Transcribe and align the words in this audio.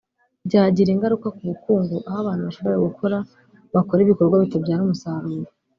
byagira 0.47 0.89
ingaruka 0.93 1.27
k’ubukungu 1.35 1.95
aho 2.07 2.17
abantu 2.23 2.41
bashoboye 2.47 2.77
gukora 2.87 3.17
bakora 3.75 3.99
ibikorwa 4.01 4.35
bitabyara 4.43 4.83
umusaruro 4.85 5.47